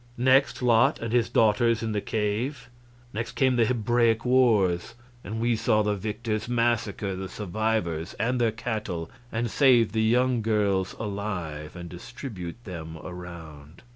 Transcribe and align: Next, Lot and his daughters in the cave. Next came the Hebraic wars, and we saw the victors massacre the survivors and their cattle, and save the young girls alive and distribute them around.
Next, 0.17 0.63
Lot 0.63 0.97
and 0.97 1.13
his 1.13 1.29
daughters 1.29 1.83
in 1.83 1.91
the 1.91 2.01
cave. 2.01 2.71
Next 3.13 3.33
came 3.33 3.55
the 3.55 3.65
Hebraic 3.67 4.25
wars, 4.25 4.95
and 5.23 5.39
we 5.39 5.55
saw 5.55 5.83
the 5.83 5.93
victors 5.95 6.49
massacre 6.49 7.15
the 7.15 7.29
survivors 7.29 8.15
and 8.15 8.41
their 8.41 8.51
cattle, 8.51 9.11
and 9.31 9.47
save 9.51 9.91
the 9.91 10.01
young 10.01 10.41
girls 10.41 10.95
alive 10.97 11.75
and 11.75 11.87
distribute 11.87 12.63
them 12.63 12.97
around. 13.03 13.83